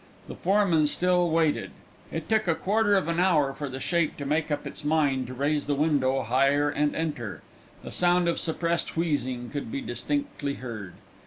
The 0.27 0.33
foreman 0.33 0.87
still 0.87 1.29
waited. 1.29 1.69
It 2.11 2.27
took 2.27 2.47
a 2.47 2.55
quarter 2.55 2.95
of 2.95 3.07
an 3.07 3.19
hour 3.19 3.53
for 3.53 3.69
the 3.69 3.79
shape 3.79 4.17
to 4.17 4.25
make 4.25 4.49
up 4.49 4.65
its 4.65 4.83
mind 4.83 5.27
to 5.27 5.35
raise 5.35 5.67
the 5.67 5.75
window 5.75 6.23
higher 6.23 6.71
and 6.71 6.95
enter. 6.95 7.43
The 7.83 7.91
sound 7.91 8.27
of 8.27 8.39
suppressed 8.39 8.97
wheezing 8.97 9.51
could 9.51 9.71
be 9.71 9.79
distinctly 9.81 10.55
heard. 10.55 10.93